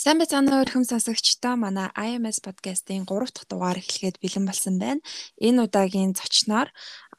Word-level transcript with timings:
Сайн 0.00 0.16
байцгаана 0.16 0.50
уу 0.56 0.64
өрхөм 0.64 0.84
сонсогчдоо 0.88 1.54
манай 1.60 1.88
IMS 2.08 2.38
подкастын 2.46 3.04
3 3.04 3.36
дахь 3.36 3.48
дугаар 3.52 3.78
эхлэхэд 3.82 4.16
бэлэн 4.22 4.44
болсон 4.48 4.74
байна. 4.80 5.04
Энэ 5.46 5.60
удаагийн 5.66 6.16
зочноор 6.16 6.68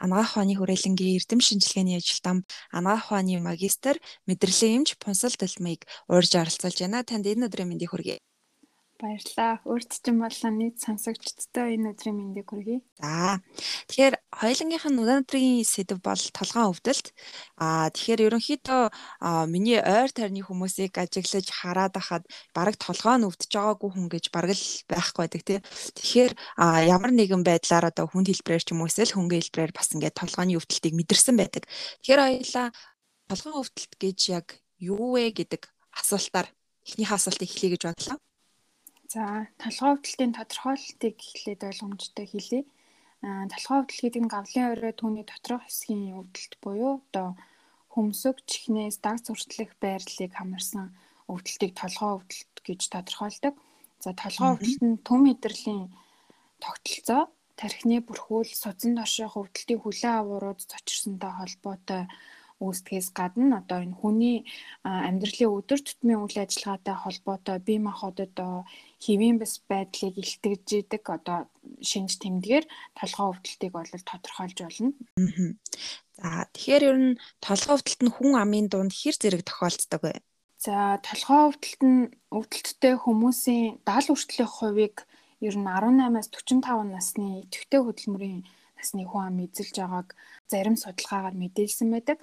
анагаах 0.04 0.34
ухааны 0.34 0.58
хүрээлэнгийн 0.58 1.18
эрдэм 1.22 1.40
шинжилгээний 1.46 2.02
ажилтан 2.02 2.38
анагаах 2.78 3.06
ухааны 3.06 3.38
магистр 3.50 3.96
мэдрэлийн 4.26 4.76
эмч 4.82 4.90
Пунсал 4.98 5.36
Дэлмийг 5.38 5.82
урьж 6.10 6.32
оролцуулж 6.42 6.78
байна. 6.82 7.06
Танд 7.06 7.30
энэ 7.30 7.46
өдрийн 7.46 7.70
мэндийг 7.70 7.94
хүргэе. 7.94 8.18
Баярлалаа. 9.02 9.66
Өөрт 9.66 9.98
чинь 9.98 10.22
болон 10.22 10.54
нийт 10.62 10.78
сонсогчдтой 10.78 11.74
энэ 11.74 11.98
өдрийн 11.98 12.22
мэндийг 12.22 12.54
хүргэе. 12.54 12.86
За. 13.02 13.42
Тэгэхээр 13.90 14.16
хоёулангийнх 14.30 14.86
нь 14.94 15.02
өнөөдрийн 15.02 15.66
сэдв 15.66 15.98
бол 16.06 16.22
толгойн 16.38 16.70
өвдөлт. 16.70 17.10
Аа 17.58 17.90
тэгэхээр 17.90 18.30
ерөнхийдөө 18.30 18.82
миний 19.50 19.82
ойр 19.82 20.14
тойрны 20.14 20.46
хүмүүсийг 20.46 20.94
ажиглаж 21.02 21.50
хараад 21.50 21.98
байхад 21.98 22.30
бараг 22.54 22.78
толгой 22.78 23.18
нь 23.18 23.26
өвдөж 23.26 23.50
байгаагүй 23.50 23.90
хүн 23.90 24.06
гэж 24.06 24.26
бараг 24.30 24.54
л 24.54 24.66
байхгүй 24.86 25.22
байдаг 25.26 25.42
тийм. 25.50 25.62
Тэгэхээр 25.98 26.32
ямар 26.94 27.10
нэгэн 27.10 27.42
байдлаар 27.42 27.90
одоо 27.90 28.06
хүнд 28.06 28.30
хэлбэрээр 28.30 28.62
ч 28.62 28.70
юм 28.70 28.86
уу 28.86 28.90
эсвэл 28.94 29.18
хөнгөн 29.18 29.42
хэлбэрээр 29.42 29.74
бас 29.74 29.90
ингээд 29.98 30.14
толгойн 30.14 30.54
өвдөлтийг 30.62 30.94
мэдэрсэн 30.94 31.36
байдаг. 31.42 31.66
Тэгэхээр 32.06 32.22
хоёулаа 32.22 32.68
толгойн 33.34 33.60
өвдөлт 33.66 33.94
гэж 33.98 34.20
яг 34.30 34.48
юу 34.78 35.18
вэ 35.18 35.34
гэдэг 35.34 35.66
асуултаар 35.98 36.54
эхнийхээ 36.86 37.18
асуултыг 37.18 37.50
эхлэе 37.50 37.74
гэж 37.74 37.84
бодлоо. 37.90 38.22
За 39.12 39.24
толгой 39.60 39.92
өвдөлтийн 40.00 40.32
тодорхойлолтыг 40.40 41.16
эхлээд 41.20 41.62
ойлгомжтой 41.68 42.28
хэлье. 42.32 42.62
Аа 43.28 43.44
толгой 43.52 43.78
өвдөл 43.84 44.04
гэдэг 44.08 44.24
нь 44.24 44.32
гавлын 44.32 44.72
орой 44.72 44.94
түүний 44.96 45.26
доторх 45.28 45.68
хэсгийн 45.68 46.16
өвдөлт 46.16 46.54
буюу 46.64 47.04
одоо 47.04 47.36
хөмсөг 47.92 48.40
чихнээс 48.48 49.04
даг 49.04 49.20
зуршлах 49.20 49.72
байрлалыг 49.84 50.32
хамарсан 50.32 50.96
өвдөлтийг 51.28 51.74
толгой 51.76 52.12
өвдөлт 52.24 52.56
гэж 52.64 52.82
тодорхойлдог. 52.88 53.56
За 54.00 54.16
толгой 54.16 54.50
өвдөлт 54.56 54.82
нь 54.88 55.04
төм 55.04 55.20
мэдрэлийн 55.28 55.92
тогтолцоо, 56.64 57.24
тархины 57.60 58.00
бүрхүүл, 58.08 58.48
судсан 58.48 58.96
доших 58.96 59.36
өвдөлтийн 59.36 59.82
хүлэн 59.84 60.16
аваарууд 60.24 60.60
зочирсонтой 60.72 61.32
холбоотой 61.36 62.04
үүсгэхээс 62.62 63.10
гадна 63.18 63.62
одоо 63.62 63.80
энэ 63.86 63.98
хүний 64.00 64.38
амьдралын 64.86 65.54
өдөр 65.58 65.80
тутмын 65.84 66.22
үйл 66.24 66.38
ажиллагаатай 66.46 66.96
холбоотой 67.02 67.58
бие 67.68 67.80
махбодод 67.82 68.38
хэвийн 69.04 69.38
бас 69.42 69.54
байдлыг 69.70 70.16
илтгэж 70.22 70.68
идэг 70.82 71.04
одоо 71.18 71.50
шинж 71.82 72.22
тэмдгээр 72.22 72.66
толгой 73.00 73.28
өвдөлтийг 73.34 73.72
бол 73.74 73.90
тодорхойлж 73.90 74.58
болно. 74.62 74.94
За 76.18 76.46
тэгэхээр 76.54 76.84
ер 76.90 76.98
нь 77.02 77.12
толгой 77.42 77.74
өвдөлт 77.76 78.02
нь 78.06 78.14
хүн 78.16 78.34
амын 78.38 78.68
дунд 78.70 78.94
хэр 78.94 79.16
зэрэг 79.18 79.42
тохиолддог 79.46 80.02
вэ? 80.06 80.14
За 80.62 81.02
толгой 81.02 81.42
өвдөлт 81.50 81.82
нь 81.82 82.02
өвдөлттэй 82.30 82.94
хүмүүсийн 83.02 83.82
70 83.82 84.14
хүртэлх 84.14 84.54
хувийг 84.62 84.96
ер 85.42 85.56
нь 85.58 85.66
18-аас 85.66 86.30
45 86.30 86.86
насны 86.94 87.28
идэвхтэй 87.42 87.82
хөдөлмөрийн 87.82 88.46
насны 88.78 89.02
хүн 89.10 89.26
ам 89.26 89.38
эзэлж 89.46 89.76
байгааг 89.82 90.10
зарим 90.52 90.78
судалгаагаар 90.78 91.36
мэдээлсэн 91.38 91.90
байдаг. 91.90 92.18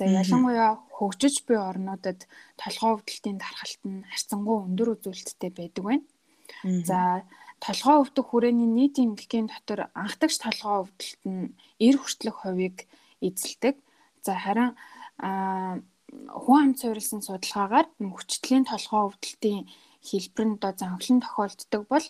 За 0.00 0.08
ялангуяа 0.08 0.80
хөгжиж 0.96 1.44
буй 1.44 1.60
орнуудад 1.60 2.24
толгой 2.56 2.96
өвдөлтийн 2.96 3.36
дархалт 3.36 3.82
нь 3.84 4.00
харьцангуй 4.08 4.56
өндөр 4.64 4.96
үзүүлэлттэй 4.96 5.52
байдаг 5.52 5.84
байна. 5.84 6.06
За 6.88 7.28
толгой 7.60 7.96
өвдөх 8.00 8.26
хүрээний 8.32 8.64
нийт 8.64 8.96
эмнэлгийн 8.96 9.52
дотор 9.52 9.92
анхдагч 9.92 10.40
толгой 10.40 10.88
өвдөлт 10.88 11.22
нь 11.28 11.52
90 11.76 12.00
хүртэлх 12.00 12.38
хувийг 12.40 12.78
эзэлдэг. 13.20 13.76
За 14.24 14.32
харин 14.40 14.72
хүн 15.20 16.58
амт 16.64 16.80
суурилсан 16.80 17.20
судалгаагаар 17.20 17.92
хүчтлийн 18.00 18.64
толгой 18.64 19.02
өвдөлтийн 19.04 19.68
хэлбэр 20.00 20.46
нь 20.48 20.56
одоо 20.56 20.72
занхлан 20.80 21.20
тохиолддог 21.20 21.82
бол 21.92 22.06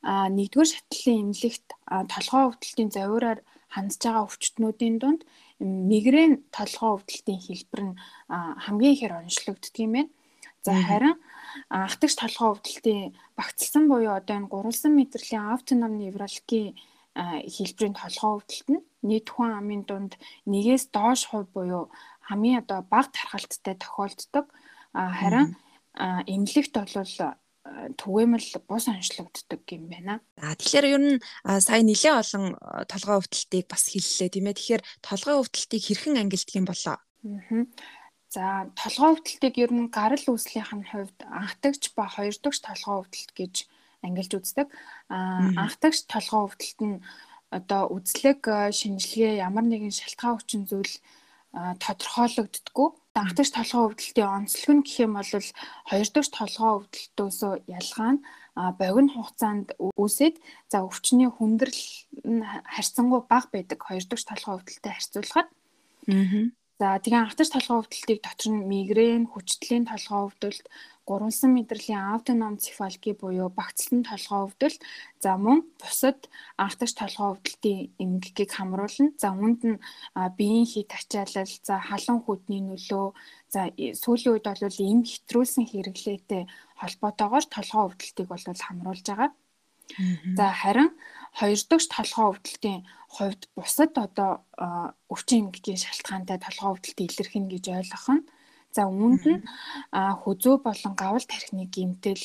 нэгдүгээр 0.00 0.72
шатлалын 0.72 1.20
эмнэлэгт 1.28 1.68
толгой 2.08 2.42
өвдөлтийн 2.48 2.90
завиураар 2.96 3.40
хандж 3.68 4.00
байгаа 4.00 4.24
өвчтнүүдийн 4.24 4.96
дунд 4.96 5.20
мигрен 5.60 6.42
толгой 6.50 6.90
өвдөлтийн 6.98 7.40
хэлбэр 7.40 7.82
нь 7.84 7.98
хамгийн 8.64 8.94
ихээр 8.94 9.14
онцлогддог 9.22 9.76
юм 9.78 9.92
байна. 9.94 10.10
За 10.64 10.72
харин 10.74 11.16
ахтагч 11.70 12.14
толгой 12.18 12.48
өвдөлтийн 12.54 13.14
багцлсан 13.38 13.84
буюу 13.88 14.14
одоо 14.18 14.34
энэ 14.36 14.50
гурвалсан 14.50 14.92
мэдрэлийн 14.96 15.54
автоном 15.54 15.92
неврологийн 16.00 16.74
хэлбэрийн 17.14 17.94
толгой 17.94 18.30
өвдөлт 18.40 18.68
нь 18.72 18.84
нийт 19.06 19.28
хүн 19.30 19.50
амын 19.60 19.82
дунд 19.86 20.12
нэгээс 20.50 20.90
доош 20.90 21.30
хувь 21.30 21.48
буюу 21.54 21.92
хамгийн 22.26 22.62
одоо 22.62 22.82
бага 22.92 23.12
тархалттай 23.14 23.76
тохиолддог. 23.78 24.46
Харин 24.94 25.54
эмнэлэгт 26.32 26.74
бол 26.74 26.94
түгээмэл 27.64 28.60
бус 28.68 28.84
онцлогддог 28.92 29.62
юм 29.72 29.88
байна. 29.88 30.20
За 30.36 30.52
тэгэхээр 30.52 30.86
ер 30.92 31.00
нь 31.00 31.16
сая 31.64 31.80
нэлээд 31.80 32.20
олон 32.20 32.44
толгой 32.84 33.16
өвдөлтийг 33.24 33.66
бас 33.72 33.88
хэллээ 33.88 34.28
тийм 34.28 34.46
ээ. 34.52 34.58
Тэгэхээр 34.60 34.82
толгой 35.00 35.34
өвдөлтийг 35.40 35.82
хэрхэн 35.84 36.20
ангилдаг 36.20 36.54
юм 36.60 36.66
болоо? 36.68 36.96
Аа. 37.00 37.64
За 38.28 38.68
толгой 38.76 39.16
өвдөлтийг 39.16 39.54
ер 39.64 39.72
нь 39.72 39.88
гарал 39.88 40.26
үүслийнх 40.28 40.72
нь 40.76 40.88
хувьд 40.92 41.18
анхдагч 41.24 41.96
ба 41.96 42.04
хоёр 42.04 42.36
дахь 42.36 42.60
толгой 42.60 42.96
өвдөлт 43.00 43.32
гэж 43.32 43.54
ангилж 44.04 44.32
үздэг. 44.36 44.68
Аа 45.08 45.48
анхдагч 45.64 46.04
толгой 46.04 46.42
өвдөлт 46.44 46.80
нь 46.84 47.00
одоо 47.48 47.88
үзлэг 47.96 48.44
шинжилгээ 48.74 49.40
ямар 49.40 49.64
нэгэн 49.64 49.94
шалтгаан 49.94 50.36
хүчин 50.36 50.62
зүйл 50.68 50.94
тодорхойлогддггүй. 53.14 53.22
Анхдагч 53.22 53.50
толгой 53.54 53.86
өвдөлтийн 53.88 54.28
онцлог 54.28 54.74
нь 54.74 54.82
гэх 54.82 54.98
юм 55.06 55.14
бол 55.14 55.30
хоёр 55.88 56.08
дахь 56.10 56.30
толгой 56.34 56.70
өвдөлтөөсөө 56.78 57.52
ялгаа 57.70 58.10
нь 58.14 58.24
богино 58.78 59.12
хугацаанд 59.14 59.68
үүсээд 59.78 60.36
за 60.70 60.82
өвчний 60.82 61.30
хүндрэл 61.30 61.82
нь 62.26 62.42
харьцангуй 62.42 63.22
бага 63.30 63.48
байдаг 63.54 63.78
хоёр 63.82 64.04
дахь 64.06 64.26
толгой 64.26 64.54
өвдөлтөд 64.58 64.92
харьцуулахад. 64.92 65.48
Аа 66.08 66.63
За 66.84 67.00
тэгээ 67.00 67.24
анхдагч 67.24 67.48
толгой 67.48 67.80
өвдөлтийг 67.80 68.20
дотор 68.20 68.52
нь 68.52 68.68
мигрен, 68.68 69.24
хүчтлийн 69.32 69.88
толгой 69.88 70.20
өвдөлт, 70.28 70.68
гурвалсан 71.08 71.56
мэдрэлийн 71.56 72.12
автоном 72.12 72.60
цефалги 72.60 73.16
буюу 73.16 73.48
багцлан 73.48 74.04
толгой 74.04 74.40
өвдөлт, 74.44 74.80
за 75.24 75.30
мөн 75.40 75.64
бусад 75.80 76.28
анхдагч 76.60 76.92
толгой 77.00 77.28
өвдөлтийн 77.32 77.80
эмгэгийг 78.04 78.50
хамруулна. 78.52 79.16
За 79.16 79.32
үүнд 79.32 79.60
нь 79.64 79.80
биеийн 80.36 80.68
хит 80.68 80.92
ачаалал, 80.92 81.54
за 81.64 81.74
халуун 81.88 82.20
хөдний 82.20 82.60
нөлөө, 82.60 83.16
за 83.48 83.60
сүүлийн 83.72 84.32
үед 84.36 84.44
бол 84.44 84.84
эм 84.84 85.00
хэтрүүлсэн 85.08 85.64
хэрэглээтэй 85.64 86.42
холбоотойгоор 86.84 87.44
толгой 87.48 87.82
өвдөлтийг 87.88 88.28
бол 88.28 88.44
хамруулж 88.44 89.06
байгаа. 89.08 89.32
За 90.36 90.46
харин 90.60 90.90
хоёр 91.38 91.60
дахь 91.70 91.88
толгой 91.94 92.26
өвдөлтийн 92.32 92.80
хувьд 93.14 93.42
бусад 93.56 93.92
одоо 94.06 94.30
өвчин 95.12 95.40
эмгэгийн 95.44 95.80
шалтгаантай 95.84 96.38
толгой 96.44 96.70
өвдөлтийг 96.74 97.10
илэрхэнэ 97.12 97.48
гэж 97.52 97.64
ойлгох 97.78 98.06
нь 98.16 98.22
За 98.74 98.90
үүнд 98.90 99.22
нь 99.30 99.42
хүзүү 99.94 100.54
болон 100.66 100.94
гавал 100.98 101.22
тархины 101.22 101.70
гимтэл, 101.70 102.24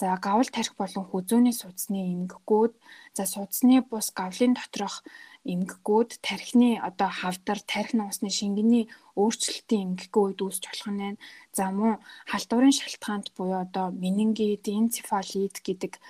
за 0.00 0.16
гавал 0.16 0.48
тархи 0.48 0.72
болон 0.80 1.04
хүзүүний 1.04 1.52
судасны 1.52 2.00
эмгэгүүд, 2.16 2.72
за 3.16 3.24
судасны 3.28 3.84
бус 3.84 4.08
гавлын 4.16 4.56
доторх 4.56 5.04
эмгэгүүд 5.44 6.10
тархины 6.24 6.80
одоо 6.80 7.12
хавдар, 7.12 7.60
тархи 7.60 8.00
нуусны 8.00 8.32
шингэний 8.32 8.88
өөрчлөлтийн 9.20 9.92
эмгэггүй 9.92 10.22
үед 10.24 10.40
үүсч 10.40 10.64
болох 10.72 10.88
нь 10.88 11.00
байна. 11.04 11.20
За 11.52 11.68
мөн 11.68 12.00
халдварын 12.32 12.72
шалтгаанд 12.80 13.26
буюу 13.36 13.60
одоо 13.60 13.92
менингит, 13.92 14.64
энцефалит 14.72 15.60
гэдэг 15.60 16.00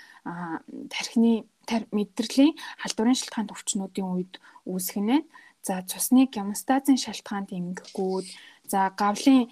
тархины 0.95 1.51
мэдрэлийн 1.67 2.55
халдварын 2.79 3.19
шалтгаанд 3.19 3.51
өвчнүүдийн 3.55 4.07
үед 4.07 4.33
үүсэх 4.71 5.03
нь 5.03 5.11
байна. 5.11 5.27
За 5.67 5.85
цусны 5.85 6.25
гемостазын 6.25 6.97
шалтгаанд 6.97 7.53
эмгэгүүд, 7.53 8.27
за 8.71 8.81
гавлын 9.01 9.51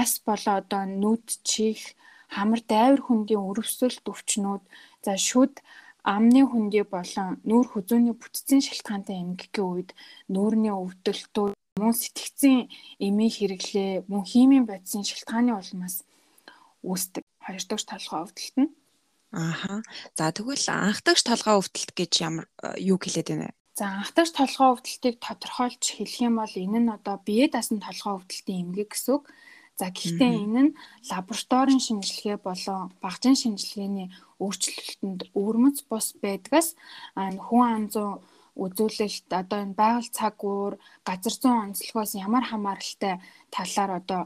яс 0.00 0.12
болоо 0.26 0.54
одоо 0.62 0.82
нүд 1.02 1.26
чих, 1.50 1.80
хамар 2.34 2.60
дайвар 2.72 3.00
хөндийн 3.04 3.46
өрөвсөлт 3.48 4.04
өвчнүүд, 4.12 4.62
за 5.04 5.12
шүд 5.28 5.54
амны 6.14 6.42
хөндий 6.46 6.84
болон 6.94 7.38
нүүр 7.48 7.66
хүзүүний 7.70 8.14
бүтцийн 8.18 8.62
шалтгаантай 8.66 9.16
эмгэгийн 9.22 9.66
үед 9.70 9.90
нүүрний 10.34 10.74
өвдөлтүүд 10.74 11.54
мөн 11.82 11.94
сэтгцийн 12.02 12.70
эмийн 13.06 13.32
хэрэглээ 13.36 13.92
мөн 14.10 14.22
химийн 14.30 14.64
бодисын 14.70 15.04
шалтгааны 15.06 15.52
улмаас 15.58 15.96
үүсдэг. 16.86 17.24
Хоёр 17.44 17.64
дахь 17.66 17.86
толгой 17.90 18.20
өвдөлт 18.24 18.56
нь. 18.62 18.70
Ааха. 19.34 19.82
За 20.16 20.30
тэгвэл 20.30 20.66
анхдагч 20.70 21.20
толгой 21.26 21.54
өвдөлт 21.58 21.90
гэж 21.98 22.12
ямар 22.22 22.46
юу 22.78 22.98
хэлээд 23.02 23.28
байна 23.28 23.46
вэ? 23.50 23.54
За 23.76 24.00
анхдагч 24.00 24.32
толгой 24.32 24.72
өвдөлтийг 24.72 25.16
тодорхойлж 25.20 25.84
хэлэх 25.84 26.24
юм 26.24 26.40
бол 26.40 26.54
энэ 26.64 26.80
нь 26.80 26.94
одоо 26.96 27.20
бие 27.20 27.44
дасан 27.52 27.76
толгой 27.84 28.16
өвдөлтийн 28.16 28.72
эмгэг 28.72 28.88
гэсэн 28.88 29.12
үг. 29.20 29.24
За 29.76 29.92
гэхдээ 29.92 30.32
энэ 30.48 30.62
нь 30.64 30.76
лабораторийн 31.12 31.84
шинжилгээ 31.84 32.40
болон 32.40 32.96
багжийн 33.04 33.36
шинжилгээний 33.36 34.08
өөрчлөлтөнд 34.40 35.20
өвөрмөц 35.36 35.78
бус 35.92 36.16
байдгаас 36.24 36.72
хүн 37.20 37.64
ам 37.76 37.84
зүйн 37.92 38.16
үзүүлэлт 38.64 39.28
одоо 39.40 39.58
энэ 39.60 39.76
байгаль 39.76 40.08
цаг 40.08 40.40
уур 40.40 40.80
газар 41.04 41.34
зүйн 41.36 41.76
онцлогоос 41.76 42.16
ямар 42.16 42.44
хамааралтай 42.48 43.20
талаар 43.52 43.90
одоо 44.00 44.22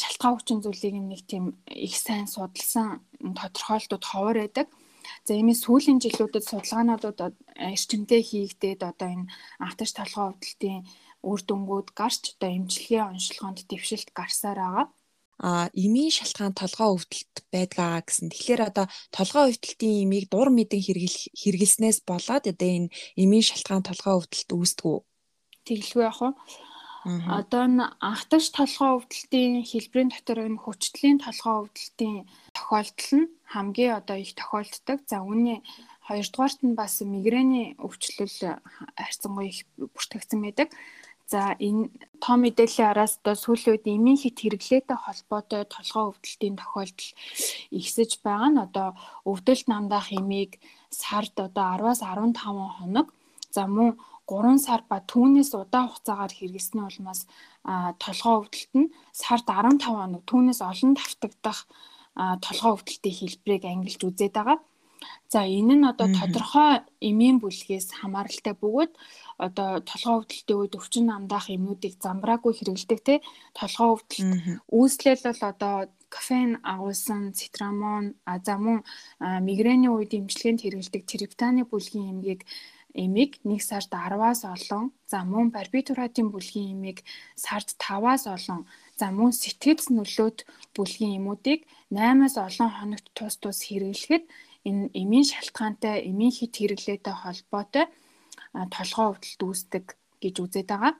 шалтгаан 0.00 0.34
хүчин 0.40 0.64
зүйлийг 0.64 0.96
нэг 0.96 1.20
тийм 1.28 1.44
их 1.68 1.92
сайн 1.92 2.24
судалсан 2.24 3.04
тодорхойлтууд 3.20 4.04
ховор 4.08 4.36
байдаг. 4.40 4.72
За 5.26 5.32
иймээс 5.34 5.60
сүүлийн 5.64 5.98
жилүүдэд 6.04 6.44
судалгаануудад 6.46 7.34
эрчимтэй 7.70 8.22
хийгдээд 8.24 8.80
одоо 8.90 9.08
энэ 9.14 9.30
анхдагч 9.64 9.92
толгой 9.96 10.26
өвдөлтийн 10.30 10.80
үр 11.28 11.40
дүнгууд 11.44 11.88
гарч 12.00 12.22
одоо 12.34 12.50
эмчилгээ 12.58 13.02
онцлогоонд 13.10 13.58
дэвшилт 13.70 14.10
гарсаар 14.18 14.60
байгаа 14.62 14.86
а 15.38 15.70
эмийн 15.84 16.10
шалтгаан 16.10 16.54
толгой 16.58 16.88
өвдөлт 16.98 17.36
байдгаа 17.54 18.02
гэсэн. 18.02 18.26
Тэгэхээр 18.30 18.62
одоо 18.68 18.86
толгой 19.14 19.54
өвдөлтийн 19.54 20.02
эмийг 20.02 20.26
дур 20.30 20.50
мэдэн 20.50 20.82
хэрэглэснээс 20.82 22.02
болоод 22.02 22.44
одоо 22.50 22.68
энэ 22.76 22.92
эмийн 23.22 23.46
шалтгаан 23.46 23.86
толгой 23.86 24.14
өвдөлт 24.18 24.50
үүсдэг 24.50 24.86
үү? 24.90 24.98
Тэглгүй 25.66 26.02
яах 26.10 26.20
вэ? 26.26 26.30
Одоо 27.38 27.64
н 27.70 27.78
анхдагч 28.02 28.50
толгой 28.50 28.90
өвдөлтийн 28.98 29.62
хэлбэрийн 29.62 30.10
дотор 30.10 30.38
энэ 30.42 30.58
хүчтлийн 30.58 31.22
толгой 31.22 31.54
өвдөлтийн 31.62 32.26
тохиолдол 32.58 33.10
нь 33.22 33.30
хамгийн 33.54 33.94
одоо 34.02 34.16
их 34.18 34.34
тохиолддог. 34.34 34.98
За 35.06 35.22
үүний 35.22 35.62
хоёрдугаарт 36.08 36.60
нь 36.66 36.74
бас 36.74 36.98
мигрэний 37.00 37.78
өвчлөл 37.78 38.58
харьцангуй 38.98 39.46
их 39.52 39.58
бүртгэгдсэн 39.78 40.40
байдаг. 40.42 40.68
За 41.28 41.52
энэ 41.60 41.92
том 42.24 42.40
мэдээллийн 42.40 42.90
араас 42.90 43.20
одоо 43.20 43.36
сүүлийн 43.36 43.76
үед 43.76 43.84
эмийн 43.84 44.16
хит 44.16 44.40
хэрэглээтэй 44.40 44.96
холбоотой 44.96 45.62
толгой 45.68 46.04
өвдөлтийн 46.08 46.56
тохиолдол 46.56 47.10
ихсэж 47.78 48.10
байгаа 48.24 48.50
нь 48.50 48.62
одоо 48.66 48.88
өвдөлт 49.28 49.66
намдаах 49.68 50.08
эмийг 50.18 50.56
сард 50.88 51.36
одоо 51.36 51.76
10-аас 51.76 52.00
15 52.00 52.32
хоног 52.80 53.12
за 53.52 53.68
мөн 53.68 54.00
3 54.24 54.56
сар 54.66 54.80
ба 54.88 55.04
түүнээс 55.04 55.52
удаан 55.52 55.88
хугацаагаар 55.92 56.32
хэрэглэсний 56.32 56.84
улмаас 56.88 57.20
толгой 58.00 58.34
өвдөлт 58.40 58.72
нь 58.80 58.92
сард 59.12 59.46
15 59.52 59.84
хоног 59.84 60.22
түүнээс 60.24 60.60
олон 60.64 60.92
давтагдах 60.96 61.68
толгой 62.18 62.72
өвдөлтийн 62.74 63.16
хэлбэрийг 63.18 63.64
ангилж 63.64 64.00
үзээд 64.02 64.34
байгаа. 64.36 64.58
За 65.32 65.46
энэ 65.46 65.74
нь 65.78 65.88
одоо 65.92 66.08
тодорхой 66.18 66.82
эмийн 67.08 67.38
бүлгээс 67.38 67.88
хамааралтай 68.00 68.54
бөгөөд 68.58 68.92
одоо 69.46 69.70
толгой 69.90 70.14
өвдөлтийн 70.18 70.58
үед 70.58 70.74
өвчин 70.78 71.06
намдаах 71.08 71.46
эмнүүдийг 71.54 71.94
замбраагүй 72.02 72.52
хэрэглэдэг 72.56 73.00
те. 73.06 73.14
Толгой 73.54 73.88
өвдөлт 73.94 74.32
үүслэл 74.78 75.22
бол 75.26 75.42
одоо 75.52 75.76
кофеин 76.14 76.52
агуулсан 76.72 77.22
цитрамон 77.38 78.04
а 78.24 78.40
за 78.46 78.54
мөн 78.64 78.82
мигрэний 79.46 79.92
үед 79.92 80.16
эмчилгээнд 80.18 80.62
хэрэглэдэг 80.64 81.02
триптаны 81.06 81.62
бүлгийн 81.68 82.10
эмгийг 82.12 82.42
эмийг 83.04 83.32
нэг 83.44 83.60
сард 83.62 83.92
10-аас 83.92 84.42
олон 84.54 84.84
за 85.10 85.18
мөн 85.32 85.52
барбитуратын 85.52 86.32
бүлгийн 86.32 86.72
эмийг 86.74 86.98
сард 87.36 87.68
5-аас 87.76 88.24
олон 88.26 88.60
за 88.98 89.06
мөн 89.14 89.32
сэтгэц 89.32 89.94
нөлөөт 89.94 90.38
бүлгийн 90.74 91.22
эмүүдийг 91.22 91.60
8-аас 91.94 92.36
олон 92.36 92.70
хоногт 92.74 93.06
тус 93.14 93.34
тус 93.38 93.58
хэрэглэхэд 93.70 94.24
энэ 94.68 94.90
эмийн 95.00 95.26
шалтгаантай 95.30 95.96
эмийн 96.10 96.34
хит 96.34 96.52
хэрэглээтэй 96.58 97.14
холбоотой 97.22 97.86
толгой 98.74 99.06
өвдөлт 99.14 99.40
үүсдэг 99.46 99.84
гэж 100.22 100.34
үзээд 100.42 100.68
байгаа. 100.70 100.94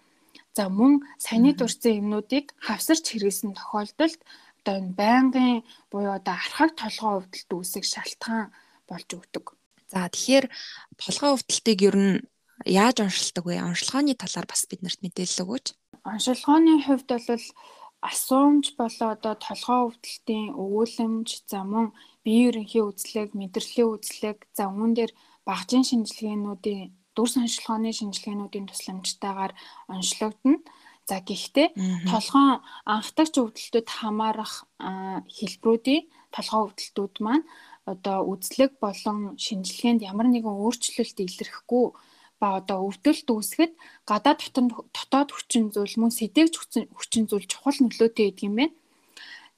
За 0.54 0.70
мөн 0.70 1.02
саяны 1.18 1.52
дурсан 1.58 1.98
эмнүүдийг 2.00 2.54
хавсарч 2.66 3.04
хэрэгсэн 3.10 3.58
тохиолдолд 3.58 4.20
одоо 4.62 4.74
энэ 4.78 4.94
байнгын 5.00 5.62
буюу 5.90 6.14
одоо 6.18 6.34
архаг 6.34 6.70
толгой 6.78 7.12
өвдөлт 7.18 7.50
үүсэх 7.50 7.84
шалтгаан 7.86 8.54
болж 8.88 9.08
өгдөг. 9.10 9.44
За 9.90 10.06
тэгэхээр 10.06 10.46
толгой 11.02 11.30
өвдөлтийг 11.34 11.80
ер 11.88 11.96
нь 11.96 12.16
яаж 12.66 13.00
оншилдог 13.00 13.44
вэ? 13.46 13.62
Оншилгооны 13.62 14.14
талаар 14.18 14.46
бас 14.50 14.66
биднэрт 14.68 15.00
мэдээлэл 15.00 15.42
өгөөч. 15.44 15.66
Оншилгооны 16.04 16.72
хувьд 16.84 17.08
бол 17.08 17.44
асуумж 18.00 18.78
болоо 18.78 19.08
одоо 19.16 19.34
толгой 19.34 19.80
өвдөлтийн 19.90 20.54
өгүүлэмж 20.62 21.28
за 21.50 21.60
мөн 21.66 21.86
биеийн 22.24 22.48
ерөнхий 22.50 22.82
үзлэг, 22.86 23.34
мэдрэлийн 23.34 23.90
үзлэг, 23.94 24.38
за 24.54 24.70
үүн 24.70 24.92
дээр 24.94 25.12
багжийн 25.48 25.84
шинжилгээнүүдийн 25.90 26.94
дүр 27.16 27.28
санчилгааны 27.34 27.90
шинжилгээнүүдийн 27.98 28.66
тусламжтайгаар 28.70 29.52
онцлогдно. 29.90 30.62
За 31.08 31.18
гэхдээ 31.24 31.68
толгоон 32.06 32.62
анхдагч 32.84 33.34
өвдөлтөд 33.42 33.88
хамаарах 33.98 34.54
хэлбэрүүдийн 35.36 36.06
толгоо 36.30 36.60
өвдөлтүүд 36.68 37.14
маань 37.24 37.44
одоо 37.92 38.18
үзлэг 38.32 38.76
болон 38.84 39.18
шинжилгээнд 39.40 40.04
ямар 40.04 40.28
нэгэн 40.30 40.54
өөрчлөлт 40.62 41.18
илэрхгүй 41.24 41.86
ба 42.40 42.62
одоо 42.62 42.78
өвдөлт 42.88 43.28
үүсгэхэд 43.28 43.72
гадаад 44.10 44.40
дотоод 44.94 45.30
хүчин 45.34 45.64
зүйл 45.74 45.94
мөн 45.98 46.12
сэдэвч 46.14 46.54
хүчин 46.96 47.24
зүйл 47.26 47.46
чухал 47.50 47.78
нөлөөтэй 47.82 48.30
гэдэг 48.30 48.46
юм 48.48 48.56
байна. 48.58 48.74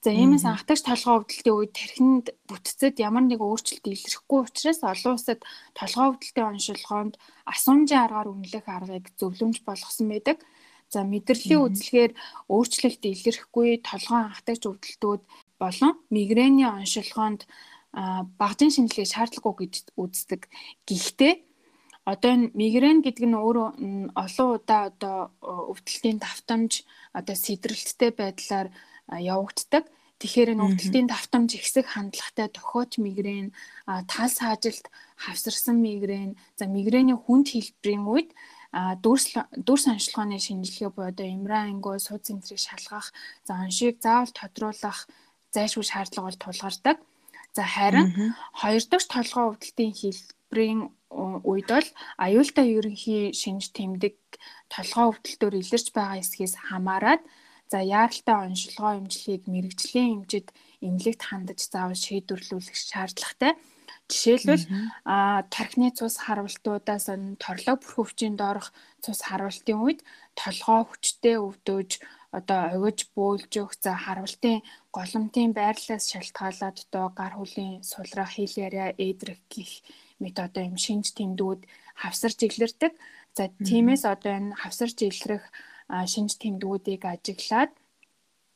За 0.01 0.09
иймээс 0.09 0.49
анхдагч 0.49 0.81
толгой 0.81 1.21
өвдөлтийн 1.21 1.57
үед 1.61 1.73
тархинд 1.77 2.25
бүтцэд 2.49 2.97
ямар 3.05 3.21
нэг 3.29 3.37
өөрчлөлт 3.37 3.85
илэрхгүй 3.85 4.39
учраас 4.49 4.81
олон 4.81 5.13
улсад 5.13 5.45
толгой 5.77 6.05
өвдөлтийн 6.09 6.49
оншилгоонд 6.57 7.13
асуумжийн 7.45 8.01
аргаар 8.09 8.33
үнэлэх 8.33 8.65
аргыг 8.65 9.13
зөвлөмж 9.21 9.61
болгосон 9.61 10.09
байдаг. 10.09 10.41
За 10.89 11.05
мэдрэлийн 11.05 11.61
үзлэгээр 11.69 12.13
өөрчлөлт 12.49 13.03
илэрхгүй 13.13 13.69
толгой 13.85 14.21
анхдагч 14.25 14.63
өвдөлтүүд 14.65 15.21
болон 15.61 15.93
мигрэний 16.09 16.65
оншилгоонд 16.65 17.45
багжийн 18.41 18.73
шинжилгээ 18.73 19.05
шаардлагагүй 19.05 19.69
гэж 19.69 19.75
үздэг. 20.01 20.49
Гэхдээ 20.89 21.33
одоо 22.05 22.29
энэ 22.33 22.51
мигрен 22.57 23.05
гэдэг 23.05 23.25
нь 23.29 23.37
өөрөө 23.37 23.67
олон 24.17 24.49
удаа 24.57 24.81
одоо 24.89 25.17
өвдөлтийн 25.41 26.17
давтамж 26.17 26.81
одоо 27.13 27.35
сэдрэлттэй 27.35 28.11
байдлаар 28.17 28.67
явагддаг. 29.11 29.85
Тэгэхээр 30.21 30.53
энэ 30.53 30.65
өвдөлтийн 30.65 31.07
давтамж 31.09 31.57
ихсэх 31.57 31.97
хандлагатай 31.97 32.49
тохиоч 32.53 33.01
мигрен, 33.01 33.53
тал 33.85 34.29
саажилт, 34.29 34.85
хавсарсан 35.17 35.81
мигрен, 35.81 36.37
за 36.57 36.69
мигрэний 36.69 37.17
хүнд 37.17 37.49
хэлбэрийн 37.49 38.05
үед 38.05 38.29
дүрс 39.01 39.33
дүрс 39.65 39.85
онцлогооны 39.89 40.37
шинжилгээ 40.37 40.93
буюу 40.93 41.09
одоо 41.09 41.25
имра 41.25 41.65
ангиу 41.65 41.97
суд 41.97 42.21
центрийг 42.21 42.61
шалгах, 42.61 43.09
за 43.45 43.57
оншийг 43.65 43.97
заавал 43.97 44.29
тодруулах 44.29 45.09
зайлшгүй 45.53 45.85
шаардлага 45.89 46.27
бол 46.29 46.39
тулгардаг. 46.39 46.97
За 47.57 47.63
харин 47.65 48.37
хоёр 48.61 48.83
дахь 48.87 49.07
толгой 49.11 49.45
өвдөлтийн 49.51 49.93
хэлбэрийн 49.97 50.81
үед 51.11 51.67
бол 51.73 51.87
аюултай 52.25 52.67
ерөнхий 52.77 53.23
шинж 53.41 53.75
тэмдэг 53.77 54.15
толгой 54.73 55.05
өвдөлтөөр 55.11 55.55
илэрч 55.61 55.87
байгаа 55.95 56.21
эсхээс 56.23 56.55
хамаарат 56.67 57.21
За 57.71 57.79
яаралтай 57.79 58.35
оншилгоо 58.47 58.99
эмчилгээг 58.99 59.43
мэрэгжлийн 59.47 60.09
эмчэд 60.15 60.47
эмнэлэгт 60.83 61.23
хандаж 61.23 61.59
заавал 61.71 61.95
шийдвэрлүүлэх 62.03 62.75
шаардлагатай. 62.75 63.55
Жишээлбэл 64.11 64.65
тархины 65.55 65.89
цус 65.95 66.15
харвалтуудаас 66.19 67.05
торлог 67.43 67.79
бүрхөвчийн 67.79 68.35
доорх 68.35 68.75
цус 69.03 69.19
харвалтын 69.23 69.79
үед 69.79 69.99
толгоо 70.35 70.83
хүчтэй 70.83 71.39
өвдөж 71.39 71.89
одоо 72.37 72.59
огиж 72.75 72.99
бөөлжөх 73.15 73.71
за 73.83 73.91
харвалтын 74.03 74.63
голомтын 74.95 75.49
байрлалаас 75.55 76.05
шалтгаалаад 76.11 76.77
одоо 76.83 77.07
гар 77.19 77.33
хөлийн 77.39 77.83
сулрах 77.91 78.35
хил 78.35 78.53
яриа 78.67 78.87
эдрэх 79.07 79.39
гих 79.53 79.71
мэт 80.21 80.37
одоо 80.39 80.63
юм 80.69 80.77
шинж 80.77 81.11
тэмдгүүд 81.17 81.61
хавсарч 82.01 82.39
илэрдэг. 82.47 82.93
За 83.35 83.49
тиймээс 83.67 84.03
одоо 84.05 84.31
энэ 84.37 84.55
хавсарч 84.61 84.97
илрэх 85.09 85.43
шинж 86.07 86.39
тэмдгүүдийг 86.39 87.03
ажиглаад 87.03 87.71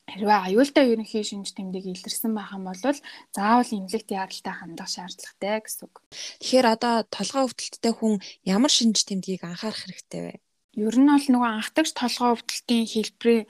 хэрвээ 0.06 0.40
аюултай 0.48 0.86
ерөнхий 0.94 1.26
шинж 1.26 1.58
тэмдэг 1.58 1.84
илэрсэн 1.90 2.32
байх 2.38 2.54
юм 2.54 2.70
бол 2.70 2.78
заавал 2.78 3.72
имлэгт 3.74 4.10
яралтай 4.14 4.54
хандах 4.54 4.90
шаардлагатай 4.94 5.66
гэсэн 5.66 5.90
үг. 5.90 5.96
Тэгэхээр 6.40 6.68
одоо 6.70 6.96
толгой 7.10 7.44
өвдөлттэй 7.50 7.94
хүн 7.96 8.14
ямар 8.46 8.72
шинж 8.72 9.02
тэмдгийг 9.10 9.42
анхаарах 9.44 9.82
хэрэгтэй 9.82 10.22
вэ? 10.22 10.34
Ер 10.78 10.96
нь 11.02 11.10
бол 11.10 11.28
нөгөө 11.34 11.52
анхдагч 11.58 11.92
толгой 11.98 12.30
өвдөлтийн 12.38 12.86
хэлбэрийн 12.86 13.46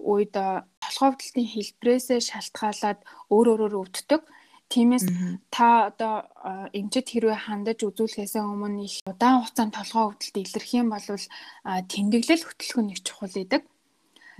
үед 0.00 0.32
толгой 0.32 1.08
өвдөлтийн 1.12 1.48
хэлбрээсээ 1.52 2.20
шалтгаалаад 2.24 3.00
өөр 3.28 3.46
өөрөөр 3.52 3.74
өвддөг. 3.84 4.22
Тиймээс 4.70 5.06
та 5.50 5.90
одоо 5.90 6.30
эмчэд 6.70 7.06
хэрвээ 7.10 7.38
хандаж 7.50 7.82
үзүүлэхээс 7.82 8.38
өмнө 8.38 8.86
их 8.86 8.94
удаан 9.02 9.42
хугацаанд 9.42 9.74
толгой 9.74 10.04
өвдөлт 10.14 10.36
илэрх 10.38 10.70
юм 10.78 10.86
бол 10.94 11.04
тэмдэглэл 11.90 12.46
хөтөлбөр 12.46 12.86
нэг 12.86 12.98
чухал 13.02 13.34
идэг. 13.34 13.62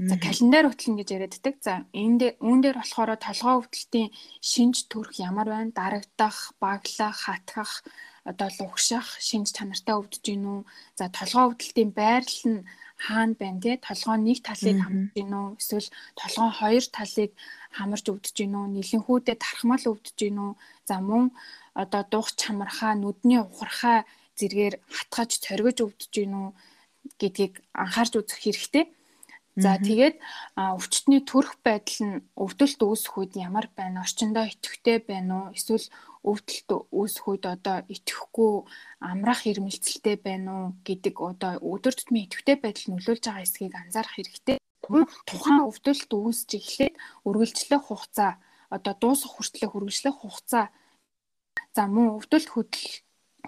За 0.00 0.16
календар 0.16 0.64
хөтлөн 0.70 0.96
гэж 0.96 1.08
яриаддаг. 1.12 1.54
За 1.60 1.84
энэ 1.92 2.40
үүн 2.40 2.58
дээр 2.64 2.80
болохоор 2.80 3.20
толгой 3.20 3.54
өвдөлтийн 3.60 4.08
шинж 4.40 4.88
төрх 4.88 5.12
ямар 5.20 5.50
байна? 5.52 5.76
Дарагдах, 5.76 6.56
баглах, 6.56 7.16
хатгах, 7.26 7.84
одоо 8.24 8.48
лугших, 8.56 9.04
шинж 9.20 9.52
чанартай 9.52 9.98
өвдөж 10.00 10.24
гин 10.24 10.44
үү? 10.46 10.60
За 10.96 11.12
толгой 11.12 11.52
өвдөлтийн 11.52 11.92
байрлал 11.92 12.48
нь 12.48 12.64
хаана 13.06 13.34
байна 13.40 13.60
те 13.64 13.72
толгой 13.80 14.18
нэг 14.20 14.38
талыг 14.44 14.76
хамж 14.84 15.08
гин 15.16 15.32
үү? 15.40 15.48
Эсвэл 15.60 15.88
толгой 16.20 16.50
хоёр 16.60 16.84
талыг 16.92 17.30
хамарч 17.72 18.06
өвдөж 18.12 18.34
гин 18.36 18.54
үү, 18.60 18.66
нилэнхүүдээ 18.76 19.36
тархмал 19.40 19.84
өвдөж 19.92 20.16
гин 20.20 20.38
үү. 20.44 20.52
За 20.88 20.96
мөн 21.00 21.32
одоо 21.72 22.02
дух 22.12 22.28
чамархаа, 22.40 22.92
нүдний 23.00 23.40
ухархаа 23.40 24.04
зэргээр 24.38 24.74
хатгаж 24.96 25.30
цоргиж 25.44 25.78
өвдөж 25.80 26.10
гин 26.12 26.32
үү 26.40 26.48
гэдгийг 27.20 27.54
анхаарч 27.72 28.12
үзэх 28.20 28.40
хэрэгтэй. 28.44 28.84
За 29.56 29.76
тэгээд 29.76 30.16
өвчтний 30.56 31.20
төрөх 31.26 31.58
байдал 31.64 32.00
нь 32.06 32.22
өвдөлт 32.38 32.80
үүсэх 32.80 33.14
үед 33.18 33.32
ямар 33.34 33.66
байна? 33.74 34.04
Орчиндөө 34.04 34.46
идэвхтэй 34.46 34.98
байна 35.02 35.50
уу? 35.50 35.56
Эсвэл 35.56 35.84
өвдөлт 36.20 36.68
үүсэх 36.92 37.24
үед 37.28 37.44
одоо 37.48 37.76
идэхгүй 37.88 38.52
амрах 39.00 39.48
ирмэлцэлтэй 39.48 40.16
байна 40.20 40.50
уу 40.52 40.66
гэдэг 40.84 41.14
одоо 41.16 41.52
өдөр 41.64 41.94
тутмын 41.96 42.28
идэвхтэй 42.28 42.56
байдал 42.60 42.88
нөлөөлж 42.92 43.24
байгаа 43.24 43.44
эсхийг 43.46 43.74
анзаарах 43.74 44.14
хэрэгтэй. 44.16 44.58
Тухайн 45.28 45.64
өвдөлт 45.64 46.10
үүсэж 46.12 46.50
эхлээд 46.60 46.94
үргэлжлэх 47.24 47.82
хугацаа 47.88 48.32
одоо 48.68 48.94
дуусах 49.00 49.32
хүртлэх 49.34 49.72
үргэлжлэх 49.76 50.16
хугацаа 50.20 50.66
за 51.74 51.82
мөн 51.88 52.16
өвдөлт 52.18 52.48
хөдөл 52.52 52.88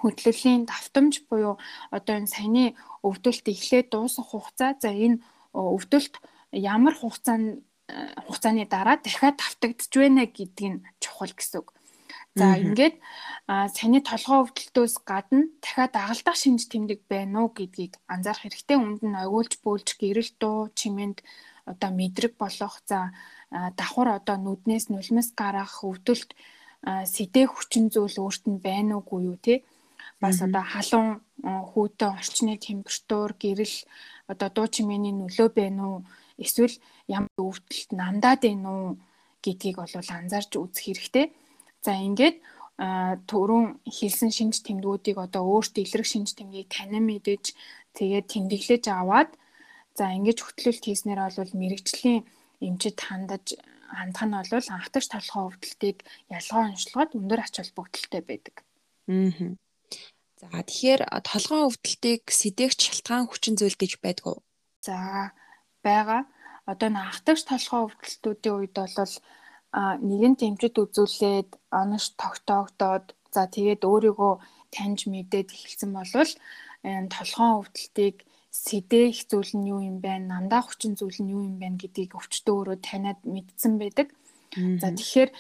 хөдлөлийн 0.00 0.64
давтамж 0.70 1.14
буюу 1.28 1.54
одоо 1.96 2.14
энэ 2.18 2.32
саяны 2.34 2.64
өвдөлт 3.08 3.46
эхлээд 3.52 3.92
дуусах 3.92 4.32
хугацаа 4.32 4.70
за 4.82 4.90
энэ 4.90 5.20
өвдөлт 5.52 6.14
ямар 6.52 6.94
хугацаанд 6.96 7.62
хугацааны 8.26 8.64
дараа 8.66 8.96
дахиад 8.96 9.36
давтагдж 9.38 9.92
байна 9.92 10.24
гэдг 10.26 10.58
нь 10.72 10.82
чухал 11.02 11.32
гэсэн 11.36 11.60
үг. 11.60 11.68
За 12.32 12.56
ингээд 12.56 12.96
саяны 13.76 14.00
толгоо 14.00 14.48
өвдөлтөөс 14.48 14.94
гадна 15.04 15.52
дахиад 15.60 15.92
агалдах 16.00 16.36
шинж 16.40 16.64
тэмдэг 16.72 17.04
байна 17.04 17.44
уу? 17.44 17.52
гэдгийг 17.52 18.00
анзаарах 18.08 18.48
хэрэгтэй. 18.48 18.76
Үүнд 18.80 19.00
нь 19.04 19.20
ойгуулж 19.20 19.52
бөөлж 19.60 19.88
гэрэл 20.00 20.32
дуу 20.40 20.72
чимээнд 20.72 21.20
одоо 21.68 21.90
мэдрэг 21.92 22.40
болох 22.40 22.80
за 22.88 23.12
давхар 23.52 24.08
одоо 24.16 24.36
нүднээс 24.40 24.88
нулимс 24.88 25.28
гарах 25.36 25.84
өвдөлт 25.84 26.32
сэдэх 27.14 27.52
хүчин 27.52 27.92
зүйл 27.92 28.16
өөрт 28.24 28.44
нь 28.48 28.64
байна 28.64 28.96
уугүй 28.96 29.20
юу 29.28 29.36
те? 29.36 29.60
Бас 30.16 30.40
одоо 30.40 30.64
халуун 30.64 31.20
хүүтэн 31.44 32.16
орчны 32.16 32.56
температур 32.56 33.36
гэрэл 33.36 33.76
одоо 34.32 34.48
дуу 34.48 34.66
чимээний 34.72 35.12
нөлөө 35.12 35.48
байна 35.52 35.82
уу? 35.84 35.98
Эсвэл 36.40 36.80
ямар 37.12 37.36
өвдөлт 37.36 37.90
намдаад 37.92 38.40
байна 38.40 38.68
уу 38.72 38.88
гэдгийг 39.44 39.76
бол 39.76 39.92
анзаарч 40.00 40.56
үзэх 40.56 40.84
хэрэгтэй. 40.88 41.26
За 41.82 41.92
ингээд 41.98 42.38
түрүүн 43.30 43.82
хэлсэн 43.86 44.30
шинж 44.30 44.62
тэмдгүүдийг 44.66 45.18
одоо 45.18 45.42
өөртөө 45.46 45.82
илрэх 45.82 46.08
шинж 46.08 46.34
тэмдгийг 46.38 46.70
танин 46.70 47.04
мэдэж 47.06 47.54
тэгээд 47.98 48.26
тэмдэглэж 48.32 48.84
аваад 48.90 49.30
за 49.98 50.10
ингэж 50.16 50.38
хөтлөлт 50.42 50.82
хийснээр 50.82 51.20
бол 51.26 51.52
мэрэгжлийн 51.58 52.22
эмчит 52.62 52.98
хандаж 53.02 53.58
хандах 53.92 54.24
нь 54.24 54.34
бол 54.34 54.68
анхдагч 54.78 55.06
толгой 55.10 55.42
өвдөлтийг 55.52 55.98
ялгаа 56.32 56.70
онцлогод 56.70 57.10
өндөр 57.18 57.40
ач 57.44 57.54
холбогдолтой 57.58 58.22
байдаг. 58.24 58.56
Аа. 59.10 59.54
За 60.40 60.46
тэгэхээр 60.64 61.02
толгой 61.22 61.60
өвдөлтийг 61.68 62.22
сэдээгч 62.26 62.78
шалтгаан 62.82 63.28
хүчин 63.28 63.54
зүйл 63.58 63.76
гэж 63.78 64.00
байдгүй. 64.00 64.36
За 64.86 65.30
байгаа. 65.84 66.24
Одоо 66.66 66.88
анхдагч 66.88 67.42
толгой 67.46 67.80
өвдөлтүүдийн 67.86 68.56
үед 68.58 68.74
бол 68.74 69.14
нэгэн 69.72 70.34
тэмчэд 70.40 70.76
үзүүлээд 70.84 71.50
онош 71.72 72.04
тогтоогдоод 72.20 73.06
за 73.32 73.42
тэгээд 73.48 73.82
өөрийгөө 73.88 74.32
таньж 74.74 75.08
мэдээд 75.08 75.48
эхэлсэн 75.56 75.90
болвол 75.96 76.32
толгой 76.84 77.50
өвдөлтийг 77.60 78.16
сэдээх 78.52 79.32
зүйл 79.32 79.52
нь 79.56 79.68
юу 79.72 79.80
юм 79.80 79.98
бэ? 80.04 80.28
Намдаа 80.28 80.60
хүчин 80.64 80.92
зүйл 81.00 81.18
нь 81.24 81.32
юу 81.32 81.42
юм 81.48 81.56
бэ 81.56 81.80
гэдгийг 81.80 82.12
өвчтөө 82.20 82.52
өөрөө 82.52 82.78
таниад 82.84 83.20
мэдсэн 83.24 83.80
байдаг. 83.80 84.12
За 84.52 84.92
тэгэхээр 84.92 85.30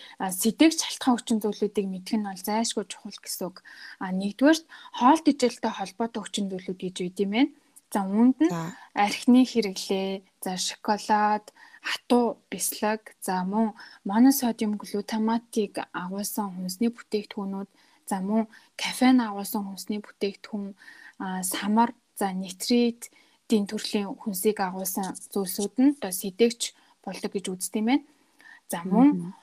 сэдэгч 0.40 0.78
шалтгаан 0.80 1.20
хүчин 1.20 1.38
зүйлүүдийг 1.44 1.86
мэдэх 1.92 2.16
нь 2.16 2.24
бол 2.24 2.40
зайлшгүй 2.48 2.88
чухал 2.88 3.12
гэсэн 3.20 3.44
үг. 3.52 3.60
А 4.00 4.08
нэгдүгээрт 4.08 4.64
хоолт 4.96 5.26
ижилтэй 5.28 5.72
холбоотой 5.76 6.22
хүчин 6.24 6.48
зүйлүүд 6.48 6.78
гэж 6.80 6.96
үйд 7.04 7.18
юм 7.20 7.32
байна. 7.36 7.52
За 7.92 8.00
үүнд 8.08 8.38
нь 8.40 8.52
архины 8.96 9.44
хэрэглээ, 9.44 10.24
за 10.40 10.56
шоколад, 10.56 11.44
хатуу 11.82 12.38
бислэг, 12.50 13.14
за 13.20 13.42
мөн 13.42 13.74
моносодиум 14.06 14.78
глутаматыг 14.78 15.82
агуулсан 15.92 16.54
хүнсний 16.54 16.90
бүтээгдэхүүнүүд, 16.94 17.68
за 18.06 18.16
мөн 18.22 18.46
кофеин 18.78 19.18
агуулсан 19.20 19.66
хүнсний 19.66 19.98
бүтээгдэхүүн, 19.98 20.72
самар, 21.42 21.90
за 22.14 22.30
нитрит 22.32 23.10
дийн 23.48 23.66
төрлийн 23.66 24.14
хүнсийг 24.14 24.58
агуулсан 24.62 25.12
зүйлсүүд 25.32 25.74
нь 25.82 25.94
одоо 25.98 26.12
сэдэгч 26.14 26.62
болдог 27.04 27.30
гэж 27.34 27.44
үздэг 27.50 27.82
юм 27.82 27.88
байна. 27.90 28.06
За 28.70 28.80
мөн 28.86 29.34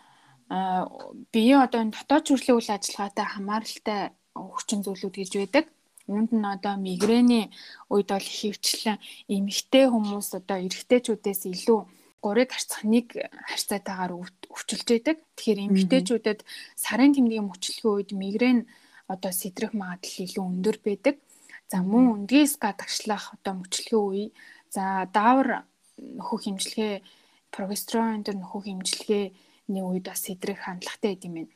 биеийн 1.34 1.62
одоо 1.62 1.80
энэ 1.84 1.94
дотоод 1.94 2.26
чөрлөлийн 2.26 2.58
үйл 2.58 2.72
ажиллагаатай 2.74 3.28
хамааралтай 3.30 4.02
хүчин 4.34 4.82
зүйлүүд 4.82 5.16
гэж 5.20 5.32
байдаг. 5.38 5.66
Үүнд 6.10 6.32
нь 6.34 6.48
одоо 6.56 6.74
мигрэний 6.82 7.46
үед 7.94 8.10
бол 8.10 8.28
хөвчлэн 8.40 8.98
эмэгтэй 9.30 9.86
хүмүүс 9.94 10.30
одоо 10.40 10.58
эрэгтэйчүүдээс 10.66 11.42
илүү 11.54 11.80
гурыг 12.24 12.50
харьцах 12.52 12.84
нэг 12.84 13.16
харьцаатайгаар 13.50 14.14
өвчлж 14.16 14.86
байдаг. 14.88 15.18
Тэгэхээр 15.36 15.60
эмэгтэйчүүдэд 15.68 16.40
сарын 16.76 17.16
тэмдгийн 17.16 17.48
мөчлөгийн 17.48 17.96
үед 17.96 18.12
мигрен 18.16 18.60
одоо 19.08 19.32
сэтрэх 19.34 19.72
магадлал 19.74 20.26
илүү 20.26 20.44
өндөр 20.44 20.78
байдаг. 20.86 21.16
За 21.72 21.78
мөн 21.86 22.06
өндгийс 22.26 22.58
гадагшлах 22.64 23.34
одоо 23.36 23.54
мөчлөгийн 23.62 24.06
үе 24.10 24.26
за 24.74 25.10
даавар 25.14 25.66
нөхөх 25.98 26.46
хэмжлэгээ 26.46 27.02
прогестерон 27.54 28.22
энэ 28.22 28.38
нөхөх 28.42 28.66
хэмжлэгээний 28.66 29.84
үед 29.86 30.06
бас 30.10 30.22
сэдрэх 30.26 30.66
хандлагатай 30.66 31.14
гэдэм 31.16 31.36
юм. 31.44 31.50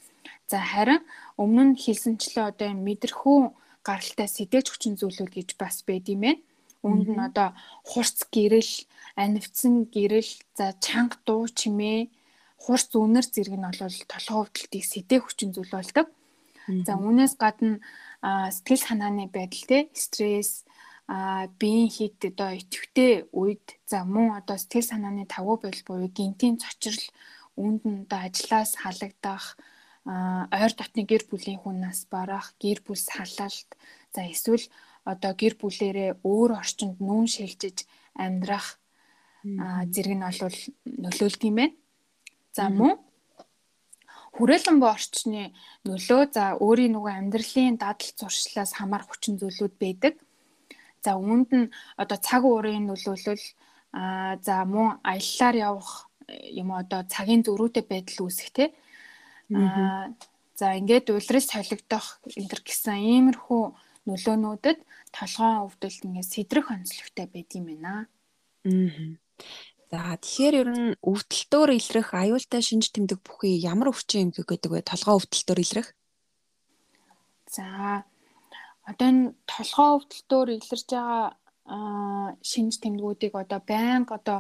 За 0.50 0.58
харин 0.62 1.02
өмнө 1.38 1.64
нь 1.74 1.80
хэлсэнчлээ 1.82 2.46
одоо 2.52 2.70
мэдрэхүү 2.74 3.40
гаралтай 3.88 4.28
сэдэж 4.32 4.66
хүчин 4.70 4.94
зүйлүүд 5.00 5.32
гэж 5.34 5.50
бас 5.62 5.84
байд 5.88 6.08
юм 6.14 6.22
байна. 6.26 6.42
Үүнд 6.84 7.08
нь 7.16 7.26
одоо 7.28 7.56
хурц 7.88 8.28
гэрэл, 8.28 8.74
анивцсан 9.16 9.88
гэрэл, 9.88 10.32
за 10.58 10.76
чанга 10.84 11.18
дуу 11.26 11.48
чимээ, 11.48 12.12
хурц 12.64 12.92
үнэр 12.96 13.26
зэрэг 13.28 13.56
нь 13.56 13.66
бол 13.66 13.98
толгой 14.12 14.40
өвдөлтийг 14.44 14.86
сэдэх 14.88 15.22
хүчин 15.24 15.50
зүйл 15.56 15.72
болдог. 15.72 16.08
За 16.68 16.96
үүнээс 16.96 17.36
гадна 17.40 17.80
сэтгэл 18.24 18.84
санааны 18.88 19.28
байдал 19.28 19.64
те 19.68 19.80
стресс 19.92 20.64
а 21.08 21.48
биеийн 21.60 21.92
хит 21.92 22.24
одоо 22.24 22.56
идэвхтэй 22.56 23.28
үед 23.36 23.76
за 23.84 24.08
мөн 24.08 24.40
одоо 24.40 24.56
сэтгэл 24.56 24.92
санааны 24.96 25.28
тавгүй 25.28 25.58
байдал 25.60 25.88
буюу 25.88 26.08
гинтийн 26.08 26.56
цочрол 26.64 27.04
үүнд 27.60 27.82
нь 27.84 28.02
одоо 28.08 28.20
ажлаас 28.24 28.72
халагдах 28.80 29.60
ойр 30.08 30.72
дотны 30.80 31.04
гэр 31.04 31.24
бүлийн 31.28 31.60
хүнээс 31.60 32.08
барах 32.08 32.56
гэр 32.64 32.80
бүл 32.88 33.00
салалт 33.00 33.70
за 34.16 34.22
эсвэл 34.32 34.64
одоо 35.04 35.32
гэр 35.36 35.56
бүлэрээ 35.60 36.24
өөр 36.24 36.52
орчинд 36.60 36.98
нүүн 37.04 37.28
шилжиж 37.28 37.88
амьдрах 38.16 38.80
зэрэг 39.44 40.16
нь 40.16 40.24
бол 40.24 40.60
нөлөөлд 41.04 41.42
юм 41.44 41.56
байна. 41.60 41.76
За 42.56 42.70
мөн 42.72 42.96
хүрээлэн 44.36 44.78
бо 44.80 44.88
орчны 44.96 45.52
нөлөө 45.84 46.22
за 46.32 46.44
өөрийн 46.64 46.96
нөгөө 46.96 47.14
амьдралын 47.20 47.76
дадал 47.76 48.12
зуршлаас 48.16 48.72
хамаарх 48.80 49.12
хүчин 49.12 49.36
зүйлүүд 49.38 49.76
байдаг. 49.78 50.16
За 51.04 51.20
үүнд 51.20 51.50
нь 51.52 51.72
одоо 52.00 52.18
цаг 52.18 52.42
уурын 52.48 52.88
нөлөөлөл 52.88 53.46
а 53.94 54.40
за 54.42 54.64
мөн 54.66 55.04
аяллаар 55.04 55.56
явах 55.70 56.08
юм 56.50 56.72
одоо 56.72 57.04
цагийн 57.04 57.44
зөрүүтэй 57.44 57.84
байдал 57.84 58.26
үүсэх 58.26 58.50
те. 58.56 58.66
а 59.54 60.10
за 60.56 60.78
ингээд 60.80 61.12
улирал 61.12 61.46
солигдох 61.46 62.24
энэ 62.38 62.50
төр 62.50 62.62
гэсэн 62.64 62.96
иймэрхүү 62.96 63.64
нөлөөнүүдэд 64.10 64.80
толгоон 65.16 65.66
өвдөлт 65.68 66.02
ингээд 66.08 66.34
сэдрэх 66.34 66.68
онцлогтой 66.72 67.28
байд 67.32 67.50
юм 67.56 67.66
байна. 67.70 68.08
Аа. 68.68 69.16
За 69.94 70.18
тэгэхээр 70.18 70.56
ер 70.58 70.70
нь 70.74 70.88
өвдөлтөөр 71.06 71.70
илрэх 71.78 72.18
аюултай 72.18 72.62
шинж 72.66 72.90
тэмдэг 72.90 73.22
бүхий 73.22 73.62
ямар 73.62 73.94
өвчин 73.94 74.34
эмгэг 74.34 74.50
гэдэг 74.50 74.72
вэ? 74.74 74.82
Толгоо 74.82 75.22
өвдөлтөөр 75.22 75.60
илрэх? 75.62 75.88
За 77.46 78.02
одоо 78.90 79.08
энэ 79.08 79.38
толгоо 79.46 80.02
өвдөлтөөр 80.02 80.50
илэрж 80.58 80.90
байгаа 80.90 82.36
шинж 82.42 82.82
тэмдгүүдийг 82.82 83.34
одоо 83.38 83.62
байнга 83.62 84.18
одоо 84.18 84.40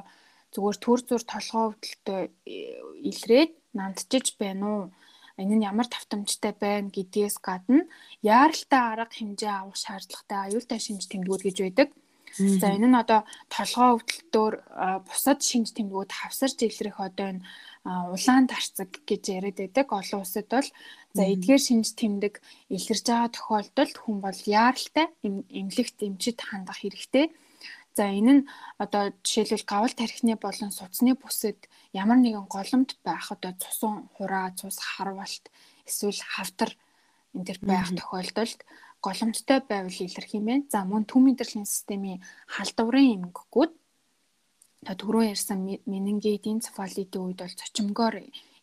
зүгээр 0.52 0.78
төр 0.84 1.00
зур 1.08 1.24
толгоо 1.24 1.64
өвдөлтөд 1.72 2.34
илрээд 3.10 3.52
нандчиж 3.78 4.36
байна 4.42 4.66
уу? 4.74 4.84
Энэ 5.42 5.56
нь 5.58 5.66
ямар 5.72 5.88
тавтамжтай 5.90 6.54
байна 6.54 6.94
гэдгээс 6.94 7.38
гадна 7.42 7.90
яаралтай 8.22 8.82
арга 8.92 9.16
хэмжээ 9.18 9.54
авах 9.54 9.78
шаардлагатай 9.82 10.40
аюултай 10.46 10.80
шинж 10.80 11.04
тэмдгүүд 11.10 11.42
гэж 11.46 11.58
байдаг. 11.66 11.90
За 12.38 12.68
энэ 12.74 12.90
нь 12.90 12.98
одоо 12.98 13.22
толгоо 13.50 13.90
өвдөлтөөр 13.98 14.54
бусад 15.10 15.40
шинж 15.50 15.70
тэмдгүүд 15.78 16.12
хавсарч 16.20 16.58
илрэх 16.66 16.98
одоо 16.98 17.28
энэ 17.34 17.46
улаан 18.14 18.46
тарцаг 18.50 18.90
гэж 19.10 19.24
яриад 19.38 19.58
байдаг. 19.62 19.86
Олон 19.94 20.22
улсад 20.26 20.48
бол 20.50 20.70
за 21.18 21.22
эдгээр 21.34 21.62
шинж 21.68 21.88
тэмдэг 22.00 22.34
илэрж 22.78 23.06
байгаа 23.06 23.30
тохиолдолд 23.34 23.96
хүн 24.02 24.18
бол 24.26 24.40
яаралтай 24.46 25.08
эмнэлэгт 25.26 25.98
эмчит 26.08 26.40
хандах 26.42 26.78
хэрэгтэй. 26.82 27.26
За 27.94 28.10
энэ 28.10 28.34
нь 28.34 28.44
одоо 28.84 29.14
жишээлбэл 29.22 29.70
гавал 29.70 29.94
тархины 29.94 30.36
болон 30.36 30.72
судасны 30.74 31.14
бүсэд 31.14 31.70
ямар 31.94 32.18
нэгэн 32.22 32.50
голомт 32.50 32.98
байх 33.06 33.30
одоо 33.30 33.54
цусан 33.62 34.10
хураа, 34.18 34.50
цус 34.58 34.78
харвалт 34.82 35.46
эсвэл 35.86 36.22
хавтар 36.34 36.72
энэ 37.38 37.46
төр 37.48 37.60
байх 37.62 37.90
тохиолдолд 37.94 38.60
голомттой 39.06 39.60
байвал 39.70 39.98
илэрх 40.06 40.32
юм 40.34 40.46
байна. 40.50 40.66
За 40.74 40.80
мөн 40.90 41.04
төв 41.06 41.22
мэдрэлийн 41.22 41.70
системийн 41.70 42.24
халдварын 42.50 43.14
эмгэгүүд 43.30 43.72
түрүү 45.00 45.24
ярьсан 45.34 45.60
менингитийн 45.86 46.60
цефалитийн 46.66 47.24
үед 47.24 47.40
бол 47.40 47.60
цочмогоор 47.62 48.16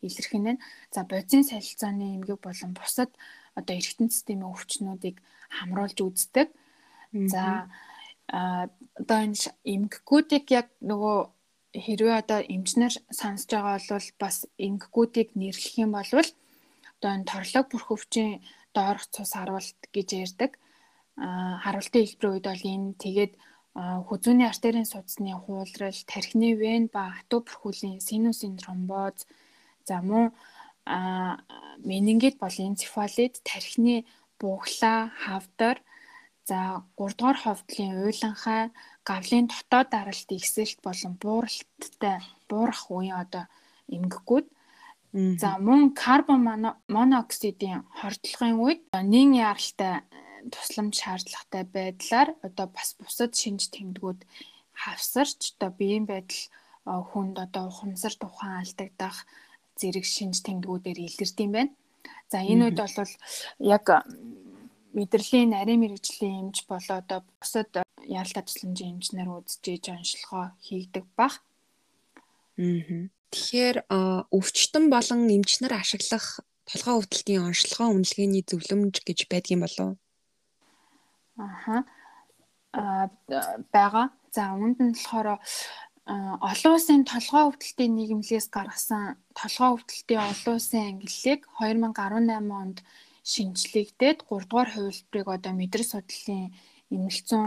илэрх 0.03 0.33
нь 0.35 0.47
байна. 0.47 0.61
За 0.91 1.07
бодисын 1.07 1.45
солилцооны 1.47 2.19
эмгэг 2.19 2.41
болон 2.43 2.73
бусад 2.75 3.11
одоо 3.55 3.75
эргэтэн 3.79 4.11
системийн 4.11 4.51
өвчнүүдийг 4.53 5.17
хамруулж 5.55 5.99
үздэг. 6.03 6.49
За 7.33 7.71
одоо 8.31 9.19
энэ 9.27 9.39
эмгэгүүдийг 9.75 10.47
яг 10.55 10.69
нөгөө 10.81 11.19
хэрвээ 11.85 12.17
одоо 12.23 12.41
эмчнэр 12.55 12.95
сонсож 13.11 13.51
байгаа 13.51 13.79
бол 13.91 14.09
бас 14.23 14.37
эмгэгүүдийг 14.59 15.29
нэрлэх 15.35 15.75
юм 15.83 15.91
бол 15.99 16.11
одоо 16.15 17.11
энэ 17.17 17.29
торлог 17.31 17.67
бүрх 17.71 17.89
өвчин 17.95 18.43
доорх 18.75 19.05
цус 19.11 19.35
харуулт 19.35 19.81
гэж 19.95 20.09
ярьдаг. 20.25 20.53
Харуултын 21.19 22.03
хэлбэрийн 22.07 22.35
үед 22.35 22.47
бол 22.47 22.65
энэ 22.75 22.89
тэгээд 23.03 23.33
хүзүүний 24.09 24.47
артерийн 24.51 24.87
судасны 24.87 25.31
хуулрал, 25.35 26.01
тархины 26.11 26.55
вен 26.59 26.91
ба 26.95 27.15
хатуу 27.17 27.41
бүрхүүлийн 27.47 28.03
синусийн 28.03 28.59
тромбоз, 28.59 29.27
за 29.87 30.03
мөн 30.03 30.35
менингит 31.87 32.37
бол 32.43 32.57
энцефалит, 32.59 33.43
тархины 33.47 34.05
буглаа, 34.41 35.15
хавдар, 35.23 35.79
за 36.51 36.61
3 36.99 37.17
дугаар 37.19 37.39
ховдлын 37.45 37.93
уйланхай, 38.05 38.63
гавлын 39.09 39.47
дотоод 39.51 39.89
даралт 39.95 40.29
ихсэлт 40.39 40.79
болон 40.87 41.13
бууралттай 41.23 42.19
буурах 42.49 42.83
үеийн 42.91 43.19
одоо 43.25 43.45
эмгэгүүд 43.97 44.47
За 45.13 45.59
мөн 45.67 45.91
карбон 46.03 46.41
моноксидын 46.95 47.83
хордлогын 47.99 48.63
үед 48.63 48.81
нэн 48.95 49.31
яралтай 49.35 50.07
тусламж 50.55 50.95
шаардлагатай 51.03 51.65
байдлаар 51.75 52.29
одоо 52.47 52.67
бас 52.77 52.95
бусад 52.95 53.35
шинж 53.35 53.75
тэмдгүүд 53.75 54.21
хавсарч 54.83 55.41
одоо 55.59 55.71
биеийн 55.79 56.07
байдал 56.07 56.43
хүнд 57.11 57.37
одоо 57.43 57.65
ухамсар 57.71 58.15
тухайн 58.15 58.63
алдагдах 58.63 59.27
зэрэг 59.81 60.07
шинж 60.07 60.37
тэмдгүүдээр 60.47 60.99
илэрдэм 61.07 61.51
байна. 61.53 61.75
За 62.31 62.39
энэ 62.47 62.71
үед 62.71 62.79
бол 62.79 63.13
яг 63.59 63.85
мэдрэлийн 64.97 65.51
нарийн 65.55 65.81
мэрэгжлийн 65.81 66.51
эмч 66.51 66.67
болоо 66.67 66.99
одоо 67.03 67.21
бусад 67.41 67.71
яралтай 68.07 68.43
тусламжийн 68.45 68.99
эмчнэр 68.99 69.29
үзэж 69.31 69.85
онцлогоо 69.91 70.47
хийгдэг 70.65 71.05
бах. 71.19 71.43
Аа. 72.59 73.09
Тэгэхээр 73.31 73.77
өвчтөн 74.35 74.85
болон 74.91 75.31
эмчнэр 75.31 75.73
ашиглах 75.79 76.43
толгой 76.67 76.95
өвдөлтийн 76.99 77.47
онцлогоо 77.47 77.95
үнэлгээний 77.95 78.43
зөвлөмж 78.43 79.07
гэж 79.07 79.19
байдаг 79.31 79.51
юм 79.55 79.63
болов? 79.63 79.89
Аха. 81.39 81.87
Аа 82.75 83.07
байгаа. 83.75 84.07
За 84.35 84.55
үүнд 84.59 84.79
нь 84.83 84.95
болохоор 84.95 85.39
олон 86.51 86.73
улсын 86.75 87.07
толгой 87.07 87.43
өвдөлтийн 87.47 87.95
нийгэмлээс 87.95 88.47
гаргасан 88.51 89.15
толгой 89.39 89.69
өвдөлтийн 89.79 90.27
олон 90.31 90.55
улсын 90.59 90.83
ангиллыг 90.91 91.41
2018 91.59 92.51
онд 92.63 92.79
шинжлэгдээд 93.33 94.19
3 94.27 94.49
дугаар 94.51 94.71
хувилбарыг 94.75 95.27
одоо 95.37 95.53
мэдрэг 95.57 95.87
судлалын 95.89 96.51
эмнэлцэн 96.95 97.45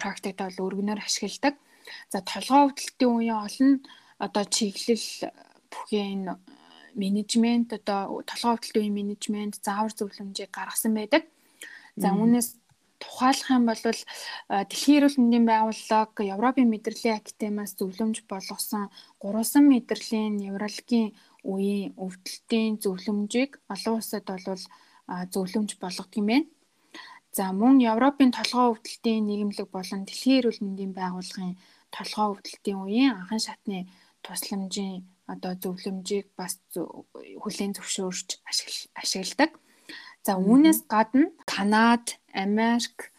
практикт 0.00 0.40
бол 0.44 0.64
өргөнөөр 0.66 1.00
ашигладаг. 1.04 1.54
За 2.12 2.18
толгой 2.20 2.60
өвдөлтийн 2.68 3.12
үеийн 3.16 3.40
олон 3.46 3.72
одоо 4.26 4.44
чиглэл 4.56 5.08
бүхий 5.72 6.04
энэ 6.12 6.36
менежмент 7.00 7.68
одоо 7.78 8.20
толгой 8.28 8.52
өвдөлтийн 8.54 8.82
үеийн 8.84 8.98
менежмент 9.00 9.54
заавар 9.66 9.92
зөвлөмжийг 9.96 10.50
гаргасан 10.52 10.92
байдаг. 10.96 11.22
За 11.96 12.08
үүнээс 12.12 12.48
тухайлах 13.02 13.50
юм 13.50 13.64
бол 13.68 13.80
Дэлхийн 13.84 14.98
эрүүл 14.98 15.18
мэндийн 15.20 15.46
байгууллага 15.48 16.22
Европын 16.34 16.68
мэдрэлийн 16.70 17.18
академиас 17.18 17.72
зөвлөмж 17.78 18.16
болгосон 18.30 18.88
гурван 19.22 19.64
мэдрэлийн 19.72 20.32
неврологийн 20.40 21.08
үеийн 21.44 21.92
өвдөлтийн 22.04 22.72
зөвлөмжийг 22.82 23.50
олон 23.72 23.94
улсад 23.98 24.24
бол 24.28 24.64
зөвлөмж 25.06 25.76
болгодог 25.82 26.16
юм 26.16 26.26
байна. 26.26 26.46
За 27.36 27.50
мөн 27.50 27.82
Европын 27.82 28.30
толгой 28.30 28.66
өвдөлтийн 28.72 29.26
нийгэмлэг 29.26 29.68
болон 29.70 30.06
Дэлхийн 30.06 30.38
эрүүл 30.38 30.60
мэндийн 30.62 30.92
байгууллагын 30.94 31.58
толгой 31.90 32.26
өвдөлтийн 32.32 32.78
үеийн 32.78 33.16
анхан 33.18 33.42
шатны 33.42 33.78
тусламжийн 34.24 35.02
одоо 35.26 35.52
зөвлөмжийг 35.62 36.26
бас 36.38 36.62
хүлээн 37.42 37.74
зөвшөөрч 37.74 38.28
ашигладаг. 39.00 39.50
За 40.24 40.32
үүнээс 40.38 40.80
гадна 40.88 41.34
Канад, 41.44 42.16
Америк, 42.32 43.12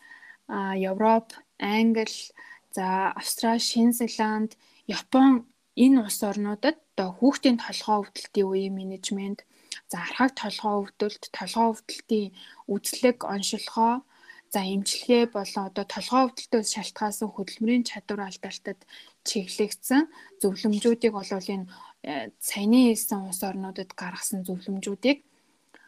Европ, 0.90 1.28
Англи, 1.60 2.32
за 2.76 3.12
Австрали, 3.20 3.60
Шинэ 3.60 3.94
Зеланд, 3.94 4.52
Япон 4.88 5.46
энэ 5.76 6.02
улс 6.02 6.20
орнуудад 6.24 6.78
одоо 6.96 7.10
хүүхдийн 7.18 7.58
толгой 7.60 7.98
өвдөлтийн 8.02 8.48
үеийн 8.48 8.76
менежмент, 8.80 9.40
за 9.92 9.98
архаг 10.06 10.32
толгой 10.36 10.76
өвдөлт, 10.82 11.24
толгой 11.32 11.66
өвдөлтийн 11.74 12.34
үзлэг, 12.74 13.18
оншилгоо, 13.34 14.04
за 14.54 14.60
эмчилгээ 14.64 15.24
болон 15.36 15.64
одоо 15.70 15.86
толгой 15.86 16.22
өвдөлтөөс 16.28 16.70
шалтгаалсан 16.74 17.30
хөдөлмөрийн 17.34 17.84
чадвар 17.90 18.30
алдаалтад 18.30 18.80
чиглэгдсэн 19.28 20.04
зөвлөмжүүдийг 20.42 21.14
бол 21.14 21.28
энэ 21.28 21.68
э, 22.08 22.32
саяны 22.40 22.80
хэлсэн 22.94 23.20
улс 23.28 23.42
орнуудад 23.44 23.92
гаргасан 24.00 24.48
зөвлөмжүүдийг 24.48 25.20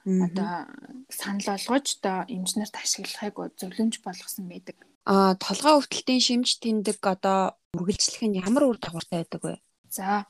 одоо 0.08 0.68
санал 1.12 1.48
болгож 1.48 1.88
одоо 2.00 2.18
эмчнэрт 2.32 2.76
ашиглахыг 2.76 3.36
зөвлөмж 3.60 3.96
болгосон 4.04 4.46
байдаг. 4.48 4.76
Аа 5.04 5.36
толгой 5.36 5.74
өвдөлтийн 5.80 6.22
шимж 6.24 6.60
тэмдэг 6.64 7.00
одоо 7.04 7.56
үргэлжлэх 7.76 8.24
нь 8.28 8.40
ямар 8.40 8.64
үр 8.72 8.78
дагавартай 8.80 9.24
байдаг 9.24 9.42
вэ? 9.44 9.56
За 9.92 10.26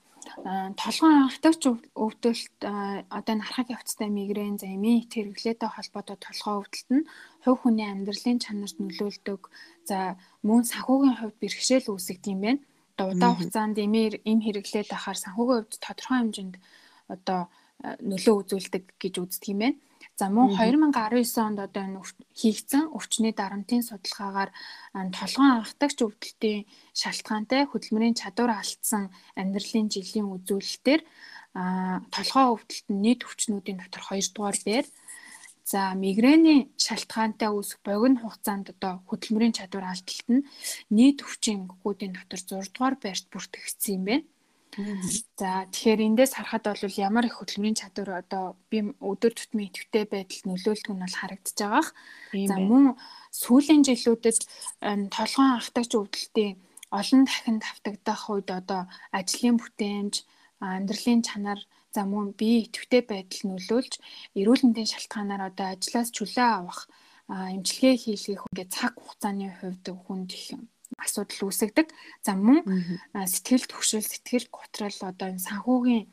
толгой 0.82 1.14
анхдагч 1.24 1.64
өвдөлт 1.96 2.58
одоо 2.64 3.34
энэ 3.34 3.46
харахад 3.46 3.74
явцтай 3.76 4.10
мигрен, 4.10 4.58
за 4.60 4.68
эмийн 4.68 5.04
ит 5.04 5.14
хэрэглээтэй 5.14 5.70
холбоотой 5.72 6.18
толгой 6.20 6.56
өвдөлт 6.62 6.90
нь 6.94 7.08
хувь 7.44 7.60
хүний 7.62 7.88
амьдралын 7.90 8.40
чанарт 8.44 8.78
нөлөөлдөг. 8.80 9.42
За 9.90 10.18
мөн 10.48 10.64
санхүүгийн 10.68 11.18
хувьд 11.20 11.38
бэрхшээл 11.42 11.92
үүсгдэг 11.92 12.34
юм 12.34 12.42
байна. 12.44 12.62
Одоо 12.98 13.08
удаан 13.14 13.36
хугацаанд 13.38 13.78
эмээр 13.78 14.14
эм 14.26 14.40
хэрэглээд 14.44 14.90
ахаар 14.92 15.18
санхүүгийн 15.22 15.58
хувьд 15.64 15.82
тодорхой 15.86 16.18
хэмжээнд 16.20 16.56
одоо 17.14 17.42
нөлөө 17.84 18.36
үзүүлдэг 18.42 18.84
гэж 19.02 19.14
үздэг 19.22 19.50
юм 19.54 19.60
байна. 19.64 19.78
За 20.18 20.34
мөн 20.34 20.50
2019 20.58 21.46
онд 21.46 21.60
одоо 21.62 21.84
энэ 21.86 22.02
хийгдсэн 22.34 22.90
өвчний 22.98 23.34
дарамтын 23.38 23.86
судалгаагаар 23.86 24.50
толгойн 25.14 25.62
анхдагч 25.62 25.98
өвдөлтийн 26.02 26.66
шалтгаантай 26.98 27.70
хөдөлмөрийн 27.70 28.18
чадвар 28.18 28.58
алдсан 28.58 29.14
амьдралын 29.38 29.94
жилийн 29.94 30.26
үзүүлэлтээр 30.34 31.02
толгой 32.10 32.46
өвдөлт 32.50 32.88
нь 32.90 33.02
нийт 33.06 33.22
өвчнүүдийн 33.30 33.78
дотор 33.78 34.04
2 34.10 34.34
дугаар 34.34 34.58
байр. 34.66 34.86
За 35.72 35.94
мигрэний 35.94 36.74
шалтгаантай 36.82 37.54
үүсэх 37.54 37.86
богино 37.86 38.18
хугацаанд 38.18 38.74
одоо 38.74 39.06
хөдөлмөрийн 39.06 39.54
чадвар 39.54 39.86
алдалт 39.94 40.28
нь 40.34 40.48
нийт 40.98 41.22
өвчин 41.22 41.70
эмгэгүүдийн 41.70 42.14
дотор 42.18 42.42
6 42.42 42.74
дугаар 42.74 42.96
байрт 42.98 43.26
бүртгэгдсэн 43.30 43.94
юм 44.02 44.04
байна. 44.10 44.26
За 44.78 45.66
тэгэхээр 45.74 46.06
эндээс 46.06 46.38
харахад 46.38 46.70
бол 46.70 47.02
ямар 47.02 47.26
их 47.26 47.42
хөдөлмөрийн 47.42 47.80
чадвар 47.82 48.22
одоо 48.22 48.44
би 48.70 48.86
өдөр 49.02 49.34
тутмын 49.34 49.74
идэвхтэй 49.74 50.06
байдалд 50.06 50.46
нөлөөлдөг 50.46 50.94
нь 50.94 51.02
бол 51.02 51.18
харагдаж 51.18 51.58
байгаах. 51.58 51.90
За 52.50 52.56
мөн 52.62 52.86
сүүлийн 53.34 53.82
жилүүдэд 53.82 54.40
толгойн 55.16 55.58
автагч 55.58 55.92
өвдөлтийн 55.98 56.62
олон 56.94 57.22
дахин 57.26 57.58
давтагдах 57.58 58.24
үед 58.30 58.50
одоо 58.54 58.82
ажлын 59.18 59.58
бүтээмж, 59.58 60.16
амьдралын 60.62 61.22
чанар, 61.26 61.60
за 61.94 62.06
мөн 62.06 62.38
бие 62.38 62.70
идэвхтэй 62.70 63.02
байдал 63.02 63.44
нөлөөлж 63.50 63.94
эрүүл 64.40 64.64
мэндийн 64.64 64.92
шалтгаанаар 64.94 65.44
одоо 65.50 65.68
ажлаас 65.74 66.10
чөлөө 66.14 66.48
авах, 66.62 66.82
эмчилгээ 67.28 67.96
хийлгэх 67.98 68.46
ингээд 68.48 68.72
цаг 68.78 68.94
хугацааны 68.96 69.48
хувьд 69.58 69.86
хүнд 70.06 70.30
их 70.38 70.46
асуудал 70.96 71.52
үүсгдэг. 71.52 71.92
За 72.24 72.40
мөн 72.40 72.64
сэтгэл 73.12 73.68
төвшил, 73.68 74.06
сэтгэл 74.06 74.48
готрол 74.48 74.98
одоо 75.04 75.28
энэ 75.36 75.44
санхүүгийн 75.44 76.08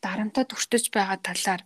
дарамтад 0.00 0.54
өртөж 0.56 0.88
байгаа 0.94 1.18
талаар 1.20 1.62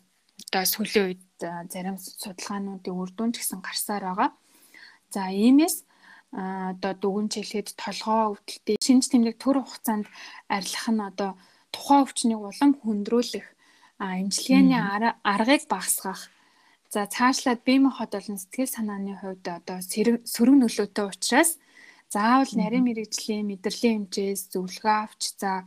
одоо 0.51 0.65
сүүлийн 0.67 1.07
үед 1.07 1.23
зарим 1.71 1.97
судалгаануудын 1.99 2.99
үр 2.99 3.11
дүн 3.15 3.31
ч 3.33 3.41
гэсэн 3.41 3.61
гарсаар 3.63 4.05
байгаа. 4.11 4.31
За 5.15 5.31
иймээс 5.31 5.85
одоо 6.33 6.93
дүгнж 6.97 7.33
хэлэхэд 7.37 7.77
толгоо 7.77 8.33
өвдөлтийн 8.33 8.81
шинж 8.81 9.13
тэмдэг 9.13 9.37
төр 9.37 9.61
хугацаанд 9.61 10.09
арилгах 10.49 10.89
нь 10.89 11.05
одоо 11.05 11.31
тухайн 11.69 12.05
өвчнийг 12.05 12.41
улам 12.41 12.73
хөндрүүлэх 12.81 13.47
эмчилгээний 14.01 14.81
аргыг 15.23 15.63
багасгах 15.69 16.33
за 16.93 17.05
цаашлаад 17.07 17.61
бие 17.65 17.81
махбод 17.85 18.13
болон 18.17 18.39
сэтгэл 18.41 18.75
санааны 18.77 19.15
хувьд 19.21 19.45
одоо 19.45 19.79
сөрөг 19.85 20.57
нөлөөтэй 20.61 21.05
учраас 21.05 21.61
Заавал 22.13 22.53
нарийн 22.61 22.85
мэрэгжлийн 22.85 23.49
мэдрэлийн 23.49 24.05
хэмжээс 24.05 24.53
зөвлөгөө 24.53 24.97
авч 25.01 25.23
за 25.41 25.65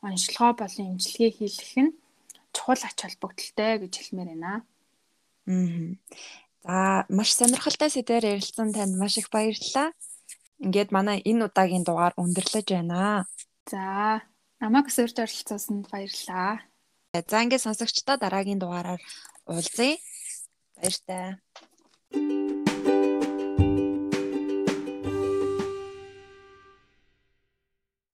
онцлогоо 0.00 0.52
болон 0.56 0.96
имчилгээ 0.96 1.30
хийх 1.36 1.76
нь 1.84 1.92
чухал 2.56 2.80
ач 2.88 2.96
холбогдолтой 2.96 3.72
гэж 3.82 3.92
хэлмээр 4.00 4.30
байна. 4.32 4.52
Аа. 4.56 5.92
За 6.64 7.04
маш 7.12 7.30
сонирхолтой 7.36 7.90
сэдвээр 7.92 8.24
ярилцсан 8.32 8.72
танд 8.72 8.96
маш 8.96 9.20
их 9.20 9.28
баярлалаа. 9.28 9.92
Ингээд 10.64 10.90
манай 10.96 11.18
энэ 11.28 11.44
удаагийн 11.50 11.84
дугаар 11.84 12.14
өндөрлөж 12.16 12.66
байна. 12.72 13.26
За 13.68 14.22
намайг 14.62 14.86
урьж 14.88 15.16
оролцуулсанд 15.18 15.90
баярлалаа. 15.92 16.62
За 17.12 17.36
ингээд 17.44 17.66
сонсогчдоо 17.66 18.16
дараагийн 18.16 18.62
дугаараар 18.62 19.02
уулзъя. 19.50 19.98
Баяртай. 20.78 21.36